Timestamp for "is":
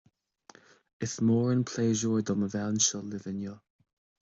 1.07-1.13